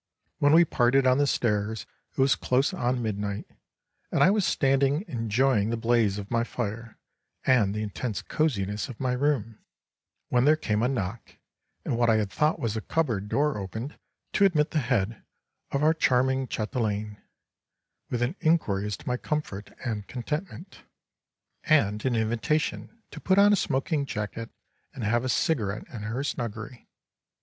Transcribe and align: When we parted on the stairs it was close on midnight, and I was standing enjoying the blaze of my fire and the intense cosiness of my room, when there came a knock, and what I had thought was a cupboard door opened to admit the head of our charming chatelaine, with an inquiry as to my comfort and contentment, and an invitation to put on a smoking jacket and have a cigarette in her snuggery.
When 0.39 0.53
we 0.53 0.65
parted 0.65 1.05
on 1.05 1.19
the 1.19 1.27
stairs 1.27 1.85
it 2.17 2.17
was 2.19 2.33
close 2.33 2.73
on 2.73 3.03
midnight, 3.03 3.45
and 4.11 4.23
I 4.23 4.31
was 4.31 4.43
standing 4.47 5.05
enjoying 5.07 5.69
the 5.69 5.77
blaze 5.77 6.17
of 6.17 6.31
my 6.31 6.43
fire 6.43 6.97
and 7.45 7.75
the 7.75 7.83
intense 7.83 8.23
cosiness 8.23 8.89
of 8.89 8.99
my 8.99 9.11
room, 9.13 9.59
when 10.29 10.45
there 10.45 10.55
came 10.55 10.81
a 10.81 10.87
knock, 10.87 11.35
and 11.85 11.97
what 11.99 12.09
I 12.09 12.15
had 12.15 12.31
thought 12.31 12.57
was 12.59 12.75
a 12.75 12.81
cupboard 12.81 13.29
door 13.29 13.59
opened 13.59 13.99
to 14.33 14.43
admit 14.43 14.71
the 14.71 14.79
head 14.79 15.21
of 15.69 15.83
our 15.83 15.93
charming 15.93 16.47
chatelaine, 16.47 17.17
with 18.09 18.23
an 18.23 18.35
inquiry 18.39 18.87
as 18.87 18.97
to 18.97 19.07
my 19.07 19.17
comfort 19.17 19.71
and 19.85 20.07
contentment, 20.07 20.81
and 21.65 22.03
an 22.05 22.15
invitation 22.15 23.03
to 23.11 23.19
put 23.21 23.37
on 23.37 23.53
a 23.53 23.55
smoking 23.55 24.07
jacket 24.07 24.49
and 24.95 25.03
have 25.03 25.23
a 25.23 25.29
cigarette 25.29 25.87
in 25.93 26.01
her 26.01 26.23
snuggery. 26.23 26.89